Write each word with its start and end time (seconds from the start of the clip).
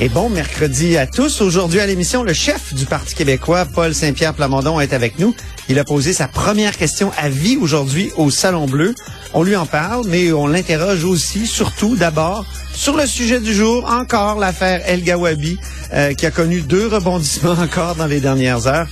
Et 0.00 0.08
bon 0.08 0.28
mercredi 0.28 0.96
à 0.96 1.06
tous. 1.06 1.40
Aujourd'hui 1.40 1.78
à 1.78 1.86
l'émission, 1.86 2.24
le 2.24 2.32
chef 2.32 2.74
du 2.74 2.84
Parti 2.84 3.14
québécois, 3.14 3.64
Paul 3.64 3.94
Saint-Pierre 3.94 4.34
Plamondon, 4.34 4.80
est 4.80 4.92
avec 4.92 5.20
nous. 5.20 5.36
Il 5.68 5.78
a 5.78 5.84
posé 5.84 6.12
sa 6.12 6.26
première 6.26 6.76
question 6.76 7.12
à 7.16 7.28
vie 7.28 7.56
aujourd'hui 7.60 8.10
au 8.16 8.28
Salon 8.28 8.66
Bleu. 8.66 8.96
On 9.34 9.44
lui 9.44 9.54
en 9.54 9.66
parle, 9.66 10.04
mais 10.08 10.32
on 10.32 10.48
l'interroge 10.48 11.04
aussi, 11.04 11.46
surtout 11.46 11.94
d'abord, 11.94 12.44
sur 12.72 12.96
le 12.96 13.06
sujet 13.06 13.38
du 13.38 13.54
jour, 13.54 13.88
encore 13.88 14.40
l'affaire 14.40 14.82
El 14.84 15.04
Gawabi, 15.04 15.60
euh, 15.92 16.12
qui 16.12 16.26
a 16.26 16.32
connu 16.32 16.60
deux 16.60 16.88
rebondissements 16.88 17.52
encore 17.58 17.94
dans 17.94 18.06
les 18.06 18.18
dernières 18.18 18.66
heures. 18.66 18.88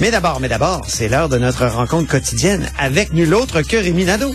Mais 0.00 0.10
d'abord, 0.10 0.40
mais 0.40 0.48
d'abord, 0.48 0.86
c'est 0.88 1.08
l'heure 1.08 1.28
de 1.28 1.36
notre 1.36 1.66
rencontre 1.66 2.08
quotidienne 2.08 2.66
avec 2.78 3.12
nul 3.12 3.34
autre 3.34 3.60
que 3.60 3.76
Rémi 3.76 4.06
Nadeau. 4.06 4.34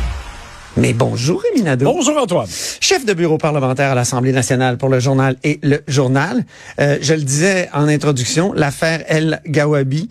Mais 0.77 0.93
bonjour 0.93 1.41
Rémi 1.41 1.63
Nadeau. 1.63 1.85
Bonjour, 1.85 2.17
Antoine. 2.17 2.47
chef 2.79 3.05
de 3.05 3.13
bureau 3.13 3.37
parlementaire 3.37 3.91
à 3.91 3.95
l'Assemblée 3.95 4.31
nationale 4.31 4.77
pour 4.77 4.87
le 4.87 4.99
journal 4.99 5.35
et 5.43 5.59
le 5.63 5.81
journal. 5.87 6.45
Euh, 6.79 6.97
je 7.01 7.13
le 7.13 7.21
disais 7.21 7.69
en 7.73 7.89
introduction, 7.89 8.53
l'affaire 8.53 9.03
El 9.07 9.41
Gawabi, 9.45 10.09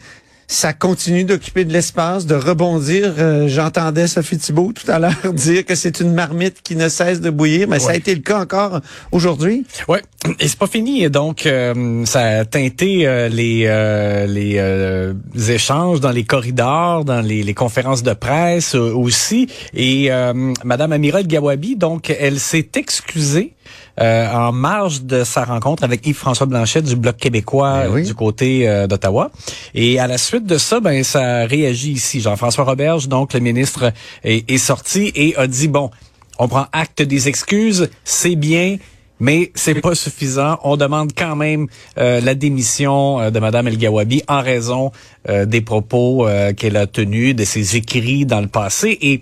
ça 0.53 0.73
continue 0.73 1.23
d'occuper 1.23 1.65
de 1.65 1.73
l'espace, 1.73 2.27
de 2.27 2.35
rebondir. 2.35 3.15
Euh, 3.19 3.47
J'entendais 3.47 4.09
Sophie 4.09 4.37
Thibault 4.37 4.73
tout 4.73 4.91
à 4.91 4.99
l'heure 4.99 5.15
dire 5.33 5.65
que 5.65 5.77
c'est 5.77 6.01
une 6.01 6.13
marmite 6.13 6.61
qui 6.65 6.75
ne 6.75 6.89
cesse 6.89 7.21
de 7.21 7.31
bouillir, 7.31 7.69
mais 7.69 7.79
ça 7.79 7.93
a 7.93 7.95
été 7.95 8.13
le 8.13 8.21
cas 8.21 8.41
encore 8.41 8.81
aujourd'hui. 9.13 9.65
Ouais, 9.87 10.03
et 10.41 10.49
c'est 10.49 10.59
pas 10.59 10.67
fini. 10.67 11.09
Donc, 11.09 11.47
euh, 11.47 12.05
ça 12.05 12.41
a 12.41 12.45
teinté 12.45 13.07
euh, 13.07 13.29
les 13.29 13.63
euh, 13.67 14.27
les 14.27 14.55
euh, 14.59 15.15
échanges 15.49 16.01
dans 16.01 16.11
les 16.11 16.25
corridors, 16.25 17.05
dans 17.05 17.21
les, 17.21 17.45
les 17.45 17.55
conférences 17.55 18.03
de 18.03 18.13
presse 18.13 18.75
euh, 18.75 18.93
aussi. 18.93 19.47
Et 19.73 20.11
euh, 20.11 20.53
Madame 20.65 20.91
Amira 20.93 21.21
El 21.21 21.29
Gawabi, 21.29 21.77
donc, 21.77 22.11
elle 22.19 22.41
s'est 22.41 22.71
excusée. 22.75 23.55
euh, 24.01 24.27
en 24.33 24.51
marge 24.53 25.03
de 25.03 25.25
sa 25.25 25.45
rencontre 25.45 25.85
avec 25.85 26.07
Yves-François 26.07 26.47
Blanchet 26.47 26.81
du 26.83 26.97
Bloc 26.97 27.17
québécois 27.19 27.83
Ben 27.85 27.93
oui. 27.93 28.03
du 28.05 28.15
côté 28.15 28.67
euh, 28.67 28.87
d'Ottawa. 28.87 29.31
Et 29.75 29.99
à 30.01 30.07
la 30.07 30.17
suite 30.17 30.40
de 30.47 30.59
ça, 30.59 30.81
ben 30.81 31.03
ça 31.05 31.47
réagit 31.47 31.93
ici. 31.93 32.21
Jean-François 32.21 32.65
Roberge, 32.65 33.09
donc 33.09 33.35
le 33.35 33.41
ministre, 33.41 33.93
est, 34.25 34.51
est 34.51 34.59
sorti 34.59 35.13
et 35.15 35.37
a 35.37 35.47
dit 35.47 35.69
bon, 35.69 35.91
on 36.39 36.49
prend 36.49 36.67
acte 36.73 37.03
des 37.03 37.29
excuses, 37.29 37.91
c'est 38.05 38.37
bien, 38.37 38.79
mais 39.19 39.53
c'est 39.55 39.81
pas 39.81 39.95
suffisant. 39.95 40.59
On 40.65 40.77
demande 40.77 41.13
quand 41.17 41.37
même 41.37 41.67
euh, 41.99 42.21
la 42.21 42.35
démission 42.35 43.21
euh, 43.21 43.31
de 43.31 43.39
Madame 43.39 43.69
El 43.69 43.77
Gawabi 43.77 44.23
en 44.29 44.41
raison 44.41 44.93
euh, 45.29 45.45
des 45.45 45.61
propos 45.61 46.27
euh, 46.27 46.53
qu'elle 46.53 46.77
a 46.77 46.87
tenus, 46.87 47.37
de 47.37 47.45
ses 47.45 47.77
écrits 47.77 48.25
dans 48.25 48.41
le 48.41 48.49
passé. 48.49 48.99
Et 49.03 49.21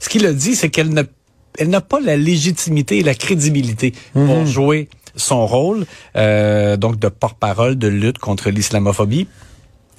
ce 0.00 0.08
qu'il 0.08 0.26
a 0.26 0.32
dit, 0.32 0.56
c'est 0.56 0.68
qu'elle 0.68 0.92
ne 0.92 1.02
elle 1.58 1.70
n'a 1.70 1.80
pas 1.80 2.00
la 2.00 2.16
légitimité 2.18 2.98
et 2.98 3.02
la 3.02 3.14
crédibilité 3.14 3.94
pour 4.12 4.44
jouer 4.44 4.90
son 5.16 5.46
rôle, 5.46 5.86
euh, 6.16 6.76
donc 6.76 6.98
de 6.98 7.08
porte-parole 7.08 7.76
de 7.78 7.88
lutte 7.88 8.18
contre 8.18 8.50
l'islamophobie. 8.50 9.26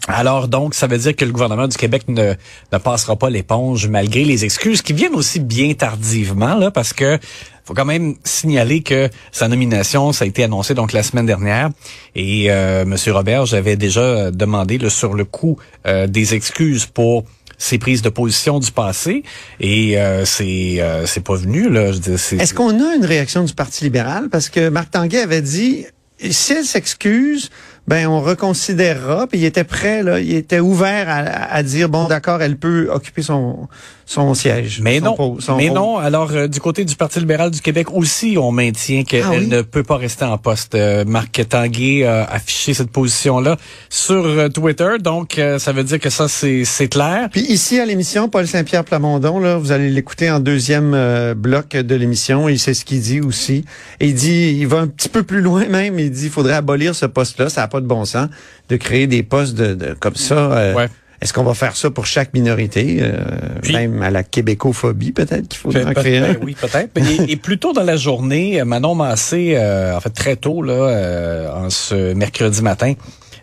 Alors 0.07 0.47
donc, 0.47 0.73
ça 0.73 0.87
veut 0.87 0.97
dire 0.97 1.15
que 1.15 1.25
le 1.25 1.31
gouvernement 1.31 1.67
du 1.67 1.75
Québec 1.75 2.03
ne, 2.07 2.33
ne 2.71 2.77
passera 2.77 3.15
pas 3.15 3.29
l'éponge 3.29 3.87
malgré 3.87 4.23
les 4.23 4.45
excuses 4.45 4.81
qui 4.81 4.93
viennent 4.93 5.15
aussi 5.15 5.39
bien 5.39 5.73
tardivement, 5.73 6.55
là, 6.55 6.71
parce 6.71 6.93
que 6.93 7.19
faut 7.65 7.73
quand 7.73 7.85
même 7.85 8.15
signaler 8.23 8.81
que 8.81 9.09
sa 9.33 9.49
nomination, 9.49 10.13
ça 10.13 10.23
a 10.23 10.27
été 10.27 10.45
annoncé 10.45 10.73
donc 10.73 10.93
la 10.93 11.03
semaine 11.03 11.25
dernière, 11.25 11.69
et 12.15 12.49
euh, 12.49 12.83
M. 12.83 12.95
Robert, 13.07 13.45
j'avais 13.45 13.75
déjà 13.75 14.31
demandé 14.31 14.79
sur 14.89 15.13
le 15.13 15.25
coup 15.25 15.57
euh, 15.85 16.07
des 16.07 16.33
excuses 16.33 16.85
pour 16.85 17.25
ses 17.57 17.77
prises 17.77 18.01
de 18.01 18.09
position 18.09 18.59
du 18.59 18.71
passé, 18.71 19.23
et 19.59 19.99
euh, 19.99 20.23
c'est 20.25 20.79
euh, 20.79 21.05
c'est 21.05 21.23
pas 21.23 21.35
venu 21.35 21.69
là. 21.69 21.89
Est-ce 21.89 22.53
qu'on 22.53 22.79
a 22.79 22.95
une 22.95 23.05
réaction 23.05 23.43
du 23.43 23.53
Parti 23.53 23.83
libéral? 23.83 24.29
Parce 24.29 24.49
que 24.49 24.69
Marc 24.69 24.91
Tanguay 24.91 25.19
avait 25.19 25.41
dit, 25.41 25.85
si 26.29 26.53
elle 26.53 26.65
s'excuse, 26.65 27.49
ben 27.87 28.07
on 28.07 28.21
reconsidérera. 28.21 29.27
Puis 29.27 29.39
il 29.39 29.45
était 29.45 29.63
prêt, 29.63 30.03
là, 30.03 30.19
il 30.19 30.35
était 30.35 30.59
ouvert 30.59 31.09
à, 31.09 31.19
à 31.53 31.63
dire, 31.63 31.89
bon, 31.89 32.07
d'accord, 32.07 32.41
elle 32.41 32.57
peut 32.57 32.89
occuper 32.91 33.21
son, 33.21 33.67
son 34.09 34.33
siège. 34.33 34.79
Mais 34.81 34.99
son 34.99 35.05
non, 35.05 35.15
po- 35.15 35.37
son 35.39 35.57
mais 35.57 35.67
rôle. 35.67 35.77
non. 35.77 35.97
Alors 35.97 36.31
euh, 36.31 36.47
du 36.47 36.59
côté 36.61 36.85
du 36.85 36.95
Parti 36.95 37.19
libéral 37.19 37.51
du 37.51 37.61
Québec 37.61 37.87
aussi, 37.93 38.37
on 38.39 38.51
maintient 38.51 39.03
qu'elle 39.03 39.23
Ah 39.25 39.31
oui? 39.31 39.47
ne 39.47 39.61
peut 39.61 39.83
pas 39.83 39.97
rester 39.97 40.23
en 40.25 40.37
poste. 40.37 40.73
Euh, 40.75 41.03
Marc 41.05 41.45
Tanguay 41.49 42.05
a 42.05 42.23
affiché 42.23 42.73
cette 42.73 42.89
position-là 42.89 43.57
sur 43.89 44.25
euh, 44.25 44.47
Twitter, 44.49 44.91
donc 44.99 45.37
euh, 45.37 45.59
ça 45.59 45.73
veut 45.73 45.83
dire 45.83 45.99
que 45.99 46.09
ça 46.09 46.27
c'est 46.29 46.87
clair. 46.89 47.27
Puis 47.31 47.41
ici 47.41 47.79
à 47.79 47.85
l'émission, 47.85 48.29
Paul 48.29 48.47
Saint-Pierre 48.47 48.85
Plamondon, 48.85 49.39
là, 49.39 49.57
vous 49.57 49.71
allez 49.73 49.89
l'écouter 49.89 50.31
en 50.31 50.39
deuxième 50.39 50.93
euh, 50.93 51.33
bloc 51.35 51.69
de 51.75 51.95
l'émission. 51.95 52.47
Il 52.47 52.57
sait 52.59 52.73
ce 52.73 52.85
qu'il 52.85 53.01
dit 53.01 53.19
aussi. 53.19 53.65
Et 53.99 54.07
il 54.07 54.13
dit, 54.15 54.55
il 54.57 54.67
va 54.67 54.77
un 54.77 54.87
petit 54.87 55.09
peu 55.09 55.23
plus 55.23 55.41
loin 55.41 55.65
même. 55.67 55.99
Il 55.99 56.11
dit, 56.11 56.25
il 56.27 56.31
faudrait 56.31 56.53
abolir 56.53 56.95
ce 56.95 57.05
poste-là. 57.05 57.49
Ça 57.49 57.61
n'a 57.61 57.67
pas 57.67 57.81
de 57.81 57.85
bon 57.87 58.05
sens 58.05 58.29
de 58.69 58.75
créer 58.77 59.05
des 59.07 59.21
postes 59.23 59.53
de, 59.55 59.73
de- 59.73 59.93
comme 59.99 60.15
ça. 60.15 60.35
euh, 60.53 60.73
Ouais. 60.75 60.87
Est-ce 61.21 61.33
qu'on 61.33 61.43
va 61.43 61.53
faire 61.55 61.75
ça 61.75 61.89
pour 61.89 62.05
chaque 62.05 62.33
minorité, 62.33 62.97
euh, 63.01 63.17
Puis- 63.63 63.73
même 63.73 64.01
à 64.03 64.11
la 64.11 64.23
québécophobie 64.23 65.11
peut-être 65.13 65.47
qu'il 65.47 65.59
faudrait 65.59 65.83
en 65.85 65.93
Pe- 65.93 65.99
créer 65.99 66.17
un? 66.19 66.35
oui, 66.43 66.55
peut-être. 66.59 66.91
Et, 66.97 67.31
et 67.31 67.35
plus 67.37 67.57
tôt 67.57 67.73
dans 67.73 67.83
la 67.83 67.95
journée, 67.97 68.63
Manon 68.63 68.93
Massé, 68.95 69.53
euh, 69.55 69.95
en 69.95 69.99
fait 69.99 70.11
très 70.11 70.35
tôt 70.35 70.61
là, 70.61 70.73
euh, 70.73 71.51
en 71.51 71.69
ce 71.71 72.13
mercredi 72.13 72.61
matin, 72.61 72.93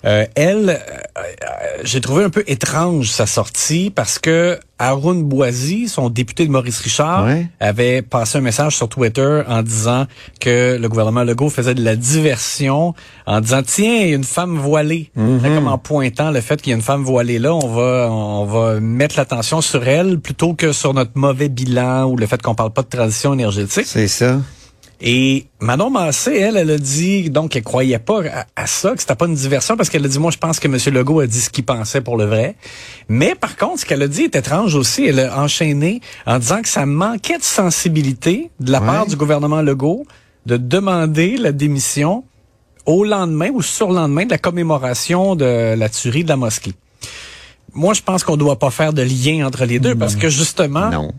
euh, 0.05 0.27
elle, 0.35 0.69
euh, 0.69 0.73
euh, 1.19 1.23
j'ai 1.85 2.01
trouvé 2.01 2.25
un 2.25 2.31
peu 2.31 2.45
étrange 2.47 3.11
sa 3.11 3.27
sortie 3.27 3.91
parce 3.95 4.19
que 4.19 4.59
Haroun 4.79 5.23
Boisy, 5.23 5.89
son 5.89 6.11
député 6.11 6.47
de 6.47 6.51
Maurice 6.51 6.81
Richard, 6.81 7.25
Ouais. 7.27 7.47
avait 7.61 8.03
passé 8.03 8.39
un 8.39 8.41
message 8.43 8.77
sur 8.77 8.89
Twitter 8.89 9.43
en 9.49 9.63
disant 9.63 10.07
que 10.41 10.77
le 10.77 10.89
gouvernement 10.89 11.23
Legault 11.23 11.49
faisait 11.49 11.75
de 11.75 11.83
la 11.85 11.97
diversion, 11.97 12.93
en 13.27 13.41
disant 13.41 13.63
tiens, 13.65 14.01
il 14.03 14.09
y 14.09 14.13
a 14.13 14.17
une 14.17 14.25
femme 14.25 14.59
voilée, 14.59 15.11
comme 15.15 15.69
en 15.69 15.79
pointant 15.79 16.31
le 16.31 16.41
fait 16.41 16.61
qu'il 16.61 16.71
y 16.71 16.75
a 16.75 16.77
une 16.77 16.83
femme 16.83 17.03
voilée 17.05 17.39
là, 17.39 17.55
on 17.55 17.69
va 17.69 18.09
on 18.11 18.45
va 18.45 18.81
mettre 18.81 19.17
l'attention 19.17 19.61
sur 19.61 19.87
elle 19.89 20.19
plutôt 20.19 20.55
que 20.55 20.73
sur 20.73 20.93
notre 20.93 21.13
mauvais 21.15 21.49
bilan 21.49 22.05
ou 22.07 22.17
le 22.17 22.27
fait 22.27 22.43
qu'on 22.43 22.55
parle 22.55 22.73
pas 22.73 22.83
de 22.83 22.89
transition 22.89 23.33
énergétique. 23.33 23.87
C'est 23.87 24.09
ça. 24.09 24.41
Et 25.01 25.47
Manon 25.61 25.91
Massé, 25.91 26.35
elle, 26.37 26.57
elle 26.57 26.71
a 26.71 26.79
dit 26.79 27.29
donc 27.29 27.51
qu'elle 27.51 27.63
croyait 27.65 27.99
pas 27.99 28.23
à, 28.27 28.47
à 28.57 28.67
ça, 28.67 28.93
que 28.93 29.01
c'était 29.01 29.15
pas 29.17 29.27
une 29.27 29.35
diversion, 29.35 29.77
parce 29.77 29.91
qu'elle 29.91 30.05
a 30.05 30.09
dit 30.09 30.19
moi 30.19 30.31
je 30.31 30.39
pense 30.39 30.61
que 30.61 30.69
M. 30.69 30.79
Legault 30.95 31.21
a 31.21 31.27
dit 31.27 31.41
ce 31.41 31.51
qu'il 31.51 31.65
pensait 31.65 32.01
pour 32.01 32.17
le 32.17 32.25
vrai. 32.25 32.55
Mais 33.09 33.35
par 33.35 33.57
contre, 33.57 33.81
ce 33.81 33.87
qu'elle 33.87 34.03
a 34.03 34.09
dit 34.09 34.23
est 34.23 34.37
étrange 34.37 34.75
aussi. 34.75 35.05
Elle 35.05 35.21
a 35.21 35.41
enchaîné 35.41 36.01
en 36.27 36.39
disant 36.39 36.63
que 36.63 36.69
ça 36.69 36.87
manquait 36.87 37.39
de 37.39 37.43
sensibilité 37.43 38.51
de 38.61 38.73
la 38.73 38.81
Ouais. 38.81 38.87
part 38.87 39.07
du 39.07 39.17
gouvernement 39.17 39.63
Legault 39.63 40.07
de 40.47 40.57
demander 40.57 41.37
la 41.37 41.53
démission 41.53 42.25
au 42.87 43.05
lendemain 43.05 43.49
ou 43.53 43.63
sur 43.63 43.89
le 43.89 43.95
lendemain 43.97 44.25
de 44.27 44.31
la 44.31 44.39
commémoration 44.39 45.37
de 45.37 45.75
la 45.75 45.89
tuerie 45.89 46.23
de 46.25 46.29
la 46.29 46.37
mosquée. 46.37 46.73
Moi, 47.73 47.95
je 47.95 48.03
pense 48.03 48.23
qu'on 48.25 48.37
doit 48.37 48.59
pas 48.59 48.71
faire 48.71 48.93
de 48.93 49.03
lien 49.03 49.47
entre 49.47 49.65
les 49.65 49.81
deux 49.81 49.95
parce 49.97 50.17
que 50.17 50.29
justement, 50.29 50.91
Non. 50.91 51.13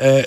euh, 0.00 0.22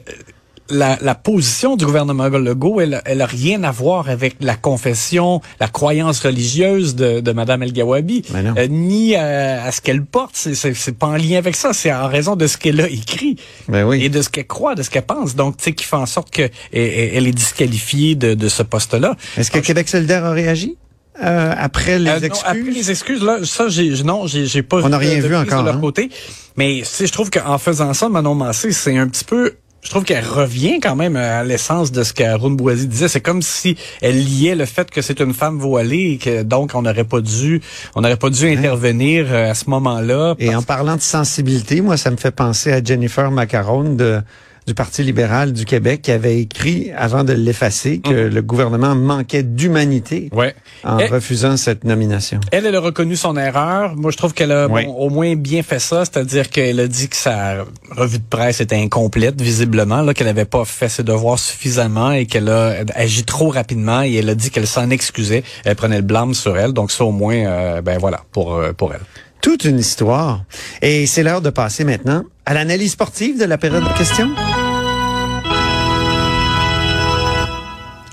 la, 0.70 0.98
la 1.02 1.16
position 1.16 1.76
du 1.76 1.86
gouvernement 1.86 2.28
Legault, 2.30 2.80
elle, 2.82 3.02
elle 3.06 3.22
a 3.22 3.26
rien 3.26 3.64
à 3.64 3.72
voir 3.72 4.10
avec 4.10 4.36
la 4.40 4.56
confession, 4.56 5.42
la 5.60 5.68
croyance 5.68 6.20
religieuse 6.22 6.96
de, 6.96 7.20
de 7.20 7.32
Madame 7.32 7.64
El 7.64 7.74
Gawabi, 7.74 8.24
non. 8.34 8.54
euh, 8.58 8.68
ni 8.68 9.16
à, 9.16 9.64
à 9.64 9.72
ce 9.72 9.82
qu'elle 9.82 10.04
porte. 10.06 10.32
C'est, 10.34 10.56
c'est, 10.56 10.74
c'est 10.74 10.98
pas 10.98 11.08
en 11.08 11.16
lien 11.18 11.38
avec 11.38 11.56
ça. 11.56 11.74
C'est 11.74 11.92
en 11.92 12.08
raison 12.08 12.36
de 12.36 12.48
ce 12.48 12.58
qu'elle 12.58 12.80
a 12.82 12.88
écrit 12.90 13.36
Ben 13.68 13.84
oui. 13.86 14.04
et 14.04 14.10
de 14.10 14.22
ce 14.22 14.30
qu'elle 14.30 14.48
croit, 14.48 14.76
de 14.76 14.84
ce 14.84 14.90
qu'elle 14.90 15.06
pense. 15.06 15.36
Donc, 15.36 15.58
tu 15.58 15.64
sais, 15.66 15.74
qui 15.74 15.86
fait 15.86 15.96
en 15.96 16.06
sorte 16.06 16.30
que 16.32 16.44
elle, 16.74 17.28
est 17.28 17.32
disqualifiée 17.32 18.16
de, 18.16 18.34
de 18.34 18.48
ce 18.50 18.64
poste-là. 18.64 19.16
Est-ce 19.38 19.52
que 19.52 19.60
Québec 19.60 19.88
solidaire 19.90 20.26
a 20.26 20.32
réagi 20.32 20.76
euh, 21.22 21.54
après 21.58 22.00
les 22.00 22.10
Euh, 22.10 22.20
non, 22.20 22.26
excuses? 22.28 22.44
après 22.46 22.72
les 22.72 22.92
excuses, 22.92 23.24
là, 23.24 23.38
ça, 23.44 23.68
j'ai, 23.68 23.90
non, 24.04 24.26
j'ai, 24.28 24.46
j'ai 24.46 24.64
pas 24.64 24.78
On 24.84 24.90
n'a 24.90 24.98
rien 24.98 25.18
de 25.20 25.28
vu 25.28 25.36
encore, 25.36 25.62
de 25.62 25.66
leur 25.68 25.76
hein? 25.76 25.82
côté. 25.82 26.10
Mais, 26.56 26.78
tu 26.80 26.86
sais, 26.86 27.08
je 27.08 27.12
trouve 27.12 27.30
qu'en 27.30 27.58
faisant 27.58 27.94
ça, 27.94 28.08
Manon 28.10 28.36
Massé, 28.36 28.72
c'est 28.72 28.98
un 28.98 29.08
petit 29.08 29.24
peu 29.26 29.54
je 29.82 29.90
trouve 29.90 30.04
qu'elle 30.04 30.26
revient 30.26 30.80
quand 30.82 30.96
même 30.96 31.16
à 31.16 31.44
l'essence 31.44 31.92
de 31.92 32.04
ce 32.04 32.14
qu'Arun 32.14 32.52
Boisy 32.52 32.88
disait. 32.88 33.08
C'est 33.08 33.22
comme 33.22 33.42
si 33.42 33.78
elle 34.02 34.24
liait 34.24 34.56
le 34.56 34.66
fait 34.66 34.92
que 34.92 35.02
c'est 35.02 35.20
une 35.22 35.34
femme 35.34 35.58
voilée 35.58 36.12
et 36.14 36.18
que 36.18 36.44
donc 36.44 36.72
on 36.74 36.82
n'aurait 36.82 37.04
pas 37.04 37.22
dû, 37.22 37.62
on 37.96 38.02
n'aurait 38.02 38.18
pas 38.18 38.30
dû 38.30 38.48
intervenir 38.48 39.28
euh, 39.30 39.52
à 39.52 39.54
ce 39.54 39.70
moment-là. 39.70 40.36
Et 40.40 40.54
en 40.54 40.64
parlant 40.64 40.96
de 40.96 41.02
sensibilité, 41.02 41.82
moi, 41.82 41.98
ça 41.98 42.12
me 42.12 42.18
fait 42.18 42.32
penser 42.32 42.72
à 42.72 42.84
Jennifer 42.84 43.32
Macaron 43.32 43.94
de 43.94 44.22
du 44.70 44.76
Parti 44.76 45.02
libéral 45.02 45.52
du 45.52 45.66
Québec 45.66 46.04
qui 46.04 46.12
avait 46.12 46.40
écrit, 46.40 46.92
avant 46.96 47.24
de 47.24 47.34
l'effacer, 47.34 48.00
que 48.00 48.12
le 48.14 48.42
gouvernement 48.44 48.94
manquait 48.94 49.42
d'humanité 49.42 50.30
Ouais. 50.32 50.54
en 50.84 50.98
refusant 50.98 51.58
cette 51.58 51.84
nomination. 51.86 52.40
Elle, 52.52 52.68
elle 52.68 52.76
a 52.76 52.80
reconnu 52.80 53.16
son 53.16 53.36
erreur. 53.36 53.96
Moi, 53.96 54.12
je 54.12 54.18
trouve 54.18 54.36
qu'elle 54.36 54.52
a 54.52 54.68
Oui. 54.68 54.86
bon, 54.86 54.94
au 54.94 55.10
moins 55.10 55.36
bien 55.36 55.64
fait 55.64 55.80
ça, 55.80 56.06
c'est-à-dire 56.06 56.50
qu'elle 56.52 56.80
a 56.80 56.88
dit 56.88 57.10
que 57.10 57.16
sa 57.16 57.66
revue 57.90 58.20
de 58.20 58.24
presse 58.30 58.62
était 58.62 58.76
incomplète, 58.76 59.42
visiblement, 59.42 60.02
là, 60.04 60.14
qu'elle 60.14 60.28
n'avait 60.28 60.46
pas 60.46 60.66
fait 60.66 60.88
ses 60.90 61.02
devoirs 61.04 61.40
suffisamment 61.40 62.12
et 62.12 62.28
qu'elle 62.28 62.50
a 62.50 62.84
agi 62.94 63.24
trop 63.24 63.50
rapidement 63.50 64.04
et 64.04 64.14
elle 64.14 64.30
a 64.30 64.36
dit 64.36 64.52
qu'elle 64.52 64.68
s'en 64.68 64.92
excusait. 64.92 65.44
Elle 65.66 65.76
prenait 65.76 65.98
le 65.98 66.04
blâme 66.04 66.36
sur 66.36 66.56
elle, 66.60 66.74
donc 66.74 66.92
ça 66.92 67.04
au 67.06 67.12
moins, 67.12 67.34
euh, 67.36 67.82
ben 67.82 67.98
voilà, 67.98 68.22
pour 68.32 68.54
euh, 68.54 68.72
pour 68.74 68.94
elle. 68.94 69.02
Toute 69.42 69.64
une 69.64 69.80
histoire. 69.80 70.44
Et 70.82 71.08
c'est 71.08 71.24
l'heure 71.24 71.42
de 71.42 71.50
passer 71.50 71.86
maintenant 71.86 72.24
à 72.46 72.54
l'analyse 72.54 72.92
sportive 72.92 73.40
de 73.40 73.46
la 73.46 73.58
période 73.58 73.84
de 73.86 73.98
questions. 73.98 74.30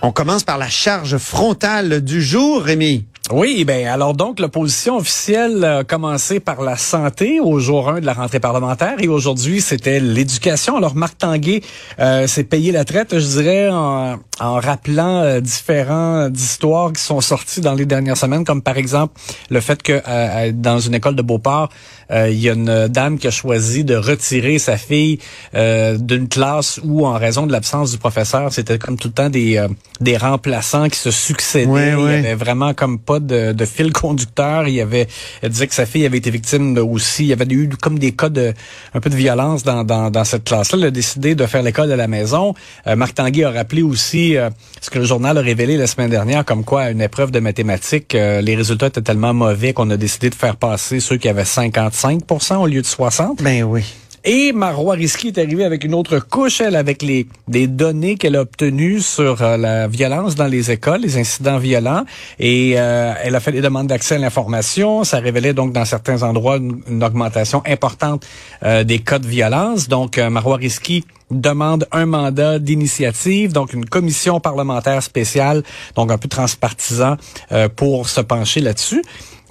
On 0.06 0.12
commence 0.12 0.44
par 0.44 0.56
la 0.56 0.68
charge 0.68 1.18
frontale 1.18 2.00
du 2.00 2.22
jour, 2.22 2.62
Rémi. 2.62 3.06
Oui, 3.32 3.64
ben 3.64 3.88
alors 3.88 4.14
donc 4.14 4.38
l'opposition 4.38 4.98
officielle 4.98 5.64
a 5.64 5.82
commencé 5.82 6.38
par 6.38 6.62
la 6.62 6.76
santé 6.76 7.40
au 7.40 7.58
jour 7.58 7.88
1 7.88 7.98
de 8.00 8.06
la 8.06 8.12
rentrée 8.12 8.38
parlementaire 8.38 8.94
et 9.00 9.08
aujourd'hui 9.08 9.60
c'était 9.60 9.98
l'éducation. 9.98 10.76
Alors 10.76 10.94
Marc 10.94 11.18
Tanguay 11.18 11.60
euh, 11.98 12.28
s'est 12.28 12.44
payé 12.44 12.70
la 12.70 12.84
traite, 12.84 13.18
je 13.18 13.26
dirais, 13.26 13.68
en, 13.68 14.20
en 14.38 14.60
rappelant 14.60 15.22
euh, 15.22 15.40
différents 15.40 16.30
histoires 16.32 16.92
qui 16.92 17.02
sont 17.02 17.20
sorties 17.20 17.60
dans 17.60 17.74
les 17.74 17.84
dernières 17.84 18.16
semaines, 18.16 18.44
comme 18.44 18.62
par 18.62 18.76
exemple 18.76 19.20
le 19.50 19.60
fait 19.60 19.82
que 19.82 20.00
euh, 20.06 20.52
dans 20.54 20.78
une 20.78 20.94
école 20.94 21.16
de 21.16 21.22
Beauport, 21.22 21.70
euh, 22.10 22.30
il 22.30 22.38
y 22.38 22.48
a 22.48 22.52
une 22.52 22.88
dame 22.88 23.18
qui 23.18 23.26
a 23.26 23.30
choisi 23.30 23.84
de 23.84 23.96
retirer 23.96 24.58
sa 24.58 24.76
fille 24.76 25.18
euh, 25.54 25.98
d'une 25.98 26.28
classe 26.28 26.80
où, 26.84 27.06
en 27.06 27.14
raison 27.14 27.46
de 27.46 27.52
l'absence 27.52 27.90
du 27.90 27.98
professeur, 27.98 28.52
c'était 28.52 28.78
comme 28.78 28.96
tout 28.96 29.08
le 29.08 29.14
temps 29.14 29.30
des, 29.30 29.56
euh, 29.56 29.68
des 30.00 30.16
remplaçants 30.16 30.88
qui 30.88 30.98
se 30.98 31.10
succédaient. 31.10 31.66
Il 31.66 31.98
y 31.98 32.26
avait 32.26 32.34
vraiment 32.34 32.74
comme 32.74 32.98
pas 32.98 33.15
de, 33.20 33.52
de 33.52 33.64
fil 33.64 33.92
conducteur. 33.92 34.68
Il 34.68 34.80
avait, 34.80 35.06
elle 35.42 35.50
disait 35.50 35.66
que 35.66 35.74
sa 35.74 35.86
fille 35.86 36.04
avait 36.06 36.18
été 36.18 36.30
victime 36.30 36.74
de- 36.74 36.80
aussi. 36.80 37.24
Il 37.24 37.28
y 37.28 37.32
avait 37.32 37.46
eu 37.48 37.68
comme 37.80 37.98
des 37.98 38.12
cas 38.12 38.28
de 38.28 38.52
un 38.94 39.00
peu 39.00 39.10
de 39.10 39.16
violence 39.16 39.62
dans, 39.62 39.84
dans, 39.84 40.10
dans 40.10 40.24
cette 40.24 40.44
classe-là. 40.44 40.78
Elle 40.78 40.84
a 40.86 40.90
décidé 40.90 41.34
de 41.34 41.46
faire 41.46 41.62
l'école 41.62 41.90
à 41.92 41.96
la 41.96 42.08
maison. 42.08 42.54
Euh, 42.86 42.96
Marc 42.96 43.14
Tanguay 43.14 43.44
a 43.44 43.50
rappelé 43.50 43.82
aussi 43.82 44.36
euh, 44.36 44.50
ce 44.80 44.90
que 44.90 44.98
le 44.98 45.04
journal 45.04 45.36
a 45.38 45.40
révélé 45.40 45.76
la 45.76 45.86
semaine 45.86 46.10
dernière, 46.10 46.44
comme 46.44 46.64
quoi 46.64 46.82
à 46.82 46.90
une 46.90 47.00
épreuve 47.00 47.30
de 47.30 47.40
mathématiques, 47.40 48.14
euh, 48.14 48.40
les 48.40 48.54
résultats 48.56 48.86
étaient 48.88 49.02
tellement 49.02 49.34
mauvais 49.34 49.72
qu'on 49.72 49.90
a 49.90 49.96
décidé 49.96 50.30
de 50.30 50.34
faire 50.34 50.56
passer 50.56 51.00
ceux 51.00 51.16
qui 51.16 51.28
avaient 51.28 51.42
55% 51.42 52.56
au 52.56 52.66
lieu 52.66 52.82
de 52.82 52.86
60. 52.86 53.42
Ben 53.42 53.62
oui. 53.64 53.84
Et 54.28 54.52
Marois 54.52 54.94
Risky 54.96 55.28
est 55.28 55.38
arrivée 55.38 55.64
avec 55.64 55.84
une 55.84 55.94
autre 55.94 56.18
couche, 56.18 56.60
elle, 56.60 56.74
avec 56.74 57.00
les 57.00 57.28
des 57.46 57.68
données 57.68 58.16
qu'elle 58.16 58.34
a 58.34 58.40
obtenues 58.40 59.00
sur 59.00 59.40
euh, 59.40 59.56
la 59.56 59.86
violence 59.86 60.34
dans 60.34 60.48
les 60.48 60.72
écoles, 60.72 61.02
les 61.02 61.16
incidents 61.16 61.58
violents. 61.58 62.02
Et 62.40 62.74
euh, 62.76 63.14
elle 63.22 63.36
a 63.36 63.40
fait 63.40 63.52
des 63.52 63.60
demandes 63.60 63.86
d'accès 63.86 64.16
à 64.16 64.18
l'information. 64.18 65.04
Ça 65.04 65.20
révélait 65.20 65.54
donc 65.54 65.72
dans 65.72 65.84
certains 65.84 66.24
endroits 66.24 66.56
une, 66.56 67.04
augmentation 67.04 67.62
importante 67.66 68.26
euh, 68.64 68.82
des 68.82 68.98
cas 68.98 69.20
de 69.20 69.28
violence. 69.28 69.86
Donc, 69.86 70.18
Marois 70.18 70.56
Risky 70.56 71.04
demande 71.30 71.86
un 71.92 72.06
mandat 72.06 72.58
d'initiative, 72.58 73.52
donc 73.52 73.72
une 73.72 73.86
commission 73.86 74.40
parlementaire 74.40 75.02
spéciale, 75.02 75.62
donc 75.94 76.10
un 76.10 76.18
peu 76.18 76.28
transpartisan, 76.28 77.16
euh, 77.52 77.68
pour 77.68 78.08
se 78.08 78.20
pencher 78.20 78.60
là-dessus. 78.60 79.02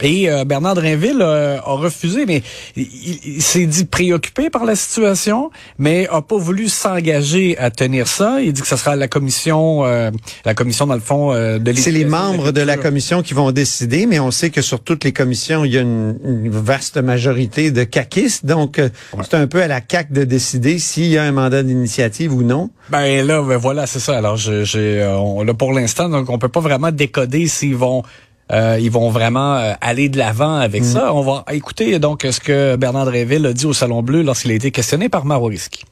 Et 0.01 0.30
euh, 0.30 0.44
Bernard 0.44 0.75
Drinville 0.75 1.22
euh, 1.22 1.57
a 1.57 1.72
refusé, 1.72 2.25
mais 2.25 2.44
il, 2.75 3.42
s'est 3.42 3.66
dit 3.66 3.86
préoccupé 3.86 4.50
par 4.50 4.66
la 4.66 4.75
situation, 4.75 5.51
mais 5.77 6.07
a 6.12 6.22
pas 6.22 6.38
voulu 6.38 6.68
s'engager 6.68 7.57
à 7.57 7.72
tenir 7.72 8.07
ça. 8.07 8.42
Il 8.42 8.51
dit 8.51 8.62
que 8.62 8.68
ce 8.68 8.75
sera 8.75 8.98
la 8.98 9.07
commission, 9.07 9.86
euh, 9.86 10.12
la 10.44 10.54
commission 10.54 10.86
dans 10.86 10.95
le 10.95 11.00
fond 11.00 11.31
euh, 11.31 11.60
de 11.60 11.72
C'est 11.72 11.92
les 11.92 12.04
membres 12.04 12.51
de 12.51 12.60
la 12.60 12.75
commission 12.75 13.22
qui 13.22 13.33
vont 13.33 13.54
décider, 13.54 14.06
mais 14.06 14.19
on 14.19 14.31
sait 14.31 14.50
que 14.50 14.62
sur 14.62 14.81
toutes 14.81 15.06
les 15.06 15.13
commissions, 15.13 15.63
il 15.63 15.74
y 15.74 15.77
a 15.77 15.81
une, 15.81 16.18
une 16.25 16.50
vaste 16.50 16.98
majorité 16.98 17.72
de 17.72 17.86
caquistes. 17.86 18.45
Donc, 18.45 18.80
euh, 18.80 18.89
c'est 19.24 19.36
un 19.36 19.48
peu 19.48 19.62
à 19.62 19.68
la 19.68 19.80
CAC 19.80 20.12
de 20.12 20.25
décider 20.25 20.77
s'il 20.77 21.07
y 21.07 21.18
a 21.18 21.24
un 21.24 21.31
mandat 21.31 21.63
d'initiative 21.65 22.33
ou 22.33 22.44
non? 22.44 22.69
Ben 22.89 23.25
là, 23.25 23.41
ben 23.41 23.57
voilà, 23.57 23.88
c'est 23.88 24.00
ça. 24.00 24.17
Alors, 24.17 24.38
j'ai, 24.38 25.01
euh, 25.01 25.17
on, 25.17 25.44
là 25.44 25.53
pour 25.53 25.73
l'instant, 25.73 26.09
donc 26.09 26.29
on 26.29 26.38
peut 26.38 26.50
pas 26.50 26.59
vraiment 26.59 26.91
décoder 26.91 27.47
s'ils 27.47 27.75
vont, 27.75 28.03
euh, 28.51 28.77
ils 28.79 28.91
vont 28.91 29.09
vraiment 29.09 29.56
euh, 29.56 29.73
aller 29.81 30.09
de 30.09 30.17
l'avant 30.17 30.56
avec 30.56 30.85
ça. 30.85 31.13
On 31.13 31.21
va 31.21 31.44
écouter 31.51 32.00
donc 32.00 32.25
ce 32.29 32.39
que 32.39 32.75
Bernard 32.75 33.06
Drinville 33.06 33.45
a 33.45 33.53
dit 33.53 33.65
au 33.65 33.73
Salon 33.73 34.01
Bleu 34.01 34.21
lorsqu'il 34.21 34.51
a 34.51 34.56
été 34.56 34.71
questionné 34.71 35.09
par 35.09 35.25
Maro 35.25 35.47
Risky. 35.47 35.83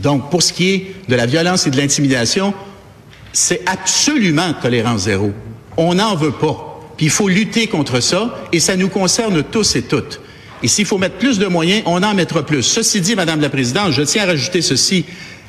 Donc, 0.00 0.30
pour 0.30 0.42
ce 0.42 0.52
qui 0.52 0.70
est 0.70 0.94
de 1.08 1.14
la 1.16 1.26
violence 1.26 1.66
et 1.66 1.70
de 1.70 1.76
l'intimidation, 1.76 2.54
c'est 3.32 3.60
absolument 3.66 4.52
tolérance 4.60 5.02
zéro. 5.02 5.32
On 5.76 5.94
n'en 5.94 6.16
veut 6.16 6.32
pas. 6.32 6.80
Puis 6.96 7.06
il 7.06 7.10
faut 7.10 7.28
lutter 7.28 7.66
contre 7.66 8.00
ça 8.00 8.34
et 8.52 8.60
ça 8.60 8.76
nous 8.76 8.88
concerne 8.88 9.42
tous 9.42 9.76
et 9.76 9.82
toutes. 9.82 10.20
Et 10.62 10.68
s'il 10.68 10.86
faut 10.86 10.98
mettre 10.98 11.16
plus 11.16 11.38
de 11.38 11.46
moyens, 11.46 11.82
on 11.86 12.02
en 12.02 12.14
mettra 12.14 12.44
plus. 12.44 12.62
Ceci 12.62 13.00
dit, 13.00 13.14
Madame 13.14 13.40
la 13.40 13.48
Présidente, 13.48 13.92
je 13.92 14.02
tiens 14.02 14.24
à 14.24 14.26
rajouter 14.26 14.62
ceci. 14.62 15.04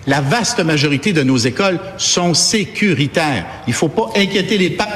La 0.08 0.22
vaste 0.22 0.60
majorité 0.60 1.14
de 1.14 1.22
nos 1.22 1.38
écoles 1.38 1.80
sont 1.98 2.34
sécuritaires. 2.34 3.46
Il 3.68 3.72
ne 3.72 3.76
faut 3.76 3.90
pas 3.90 4.10
inquiéter 4.16 4.58
les 4.58 4.72
parents. 4.72 4.90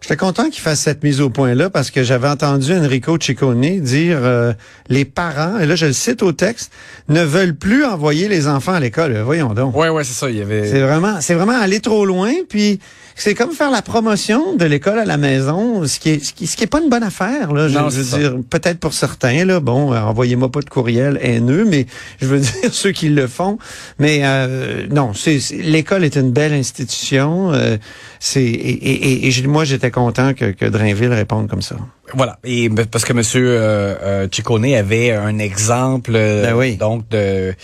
J'étais 0.00 0.16
content 0.16 0.50
qu'il 0.50 0.60
fasse 0.60 0.80
cette 0.80 1.04
mise 1.04 1.20
au 1.20 1.30
point-là 1.30 1.70
parce 1.70 1.90
que 1.90 2.02
j'avais 2.02 2.26
entendu 2.26 2.72
Enrico 2.72 3.16
Ciccone 3.20 3.80
dire 3.80 4.18
euh, 4.22 4.52
les 4.88 5.04
parents, 5.04 5.58
et 5.58 5.66
là 5.66 5.76
je 5.76 5.86
le 5.86 5.92
cite 5.92 6.22
au 6.22 6.32
texte, 6.32 6.72
ne 7.08 7.22
veulent 7.22 7.54
plus 7.54 7.84
envoyer 7.84 8.26
les 8.26 8.48
enfants 8.48 8.72
à 8.72 8.80
l'école. 8.80 9.16
Voyons 9.18 9.54
donc. 9.54 9.76
Ouais, 9.76 9.88
ouais, 9.88 10.02
c'est 10.02 10.14
ça. 10.14 10.30
Il 10.30 10.38
y 10.38 10.42
avait. 10.42 10.68
C'est 10.68 10.80
vraiment, 10.80 11.20
c'est 11.20 11.34
vraiment 11.34 11.60
aller 11.60 11.80
trop 11.80 12.04
loin. 12.06 12.32
Puis 12.48 12.80
c'est 13.22 13.34
comme 13.34 13.52
faire 13.52 13.70
la 13.70 13.82
promotion 13.82 14.54
de 14.56 14.64
l'école 14.64 14.98
à 14.98 15.04
la 15.04 15.16
maison, 15.16 15.86
ce 15.86 15.98
qui 16.00 16.10
est, 16.10 16.24
ce 16.24 16.32
qui, 16.32 16.46
ce 16.46 16.56
qui 16.56 16.64
est 16.64 16.66
pas 16.66 16.80
une 16.80 16.88
bonne 16.88 17.02
affaire. 17.02 17.52
Là, 17.52 17.68
je, 17.68 17.78
Non, 17.78 17.88
je 17.90 17.96
veux 17.98 18.04
ça. 18.04 18.18
dire, 18.18 18.34
peut-être 18.48 18.78
pour 18.80 18.92
certains 18.94 19.44
là, 19.44 19.60
bon, 19.60 19.92
euh, 19.92 20.00
envoyez-moi 20.00 20.50
pas 20.50 20.60
de 20.60 20.68
courriel 20.70 21.18
haineux, 21.22 21.64
mais 21.64 21.86
je 22.20 22.26
veux 22.26 22.38
dire 22.40 22.72
ceux 22.72 22.92
qui 22.92 23.08
le 23.10 23.26
font. 23.26 23.58
Mais 23.98 24.20
euh, 24.24 24.86
non, 24.90 25.12
c'est 25.14 25.38
l'école 25.52 26.04
est 26.04 26.16
une 26.16 26.30
belle 26.32 26.52
institution. 26.52 27.52
euh, 27.52 27.76
c'est 28.18 28.42
et, 28.42 28.46
et, 28.48 28.92
et- 29.12 29.26
et 29.26 29.30
j'ai- 29.30 29.46
moi 29.46 29.64
j'étais 29.64 29.90
content 29.90 30.34
que, 30.34 30.46
que 30.52 30.66
Drainville 30.66 31.12
réponde 31.12 31.48
comme 31.48 31.62
ça. 31.62 31.76
Voilà. 32.14 32.38
Et 32.44 32.68
ben, 32.68 32.86
parce 32.86 33.04
que 33.04 33.12
Monsieur 33.12 33.46
euh, 33.48 33.94
euh, 34.02 34.28
Ciccone 34.30 34.64
avait 34.74 35.12
un 35.12 35.38
exemple, 35.38 36.12
Ben 36.12 36.54
oui. 36.54 36.76
donc 36.76 37.08
de 37.10 37.54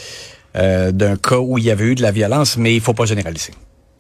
euh, 0.57 0.92
d'un 0.92 1.16
cas 1.16 1.38
où 1.38 1.59
il 1.59 1.64
y 1.64 1.71
avait 1.71 1.85
eu 1.85 1.95
de 1.95 2.02
la 2.02 2.11
violence, 2.12 2.57
mais 2.57 2.75
il 2.75 2.81
faut 2.81 2.95
pas 2.95 3.04
généraliser. 3.07 3.52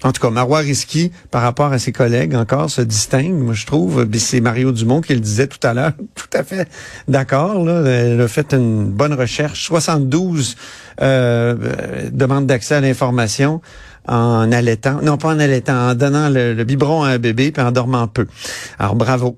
En 0.04 0.12
tout 0.12 0.20
cas, 0.20 0.30
Marois 0.30 0.58
Risky, 0.58 1.10
par 1.30 1.42
rapport 1.42 1.72
à 1.72 1.78
ses 1.78 1.90
collègues, 1.90 2.34
encore 2.34 2.70
se 2.70 2.82
distingue, 2.82 3.32
moi 3.32 3.54
je 3.54 3.64
trouve. 3.64 4.06
C'est 4.18 4.40
Mario 4.40 4.70
Dumont 4.70 5.00
qui 5.00 5.14
le 5.14 5.20
disait 5.20 5.46
tout 5.46 5.64
à 5.66 5.72
l'heure, 5.72 5.92
tout 6.14 6.28
à 6.34 6.44
fait 6.44 6.68
d'accord. 7.08 7.68
Elle 7.68 8.20
a 8.20 8.28
fait 8.28 8.52
une 8.52 8.90
bonne 8.90 9.14
recherche. 9.14 9.64
72 9.64 10.56
euh, 11.00 11.56
euh, 11.58 12.10
demandes 12.12 12.46
d'accès 12.46 12.74
à 12.74 12.80
l'information 12.80 13.62
en 14.08 14.50
allaitant, 14.52 15.00
non 15.02 15.16
pas 15.16 15.28
en 15.28 15.38
allaitant, 15.38 15.90
en 15.90 15.94
donnant 15.94 16.28
le, 16.28 16.54
le 16.54 16.64
biberon 16.64 17.02
à 17.02 17.10
un 17.10 17.18
bébé 17.18 17.52
puis 17.52 17.62
en 17.62 17.72
dormant 17.72 18.06
peu. 18.08 18.26
Alors 18.78 18.94
bravo. 18.94 19.36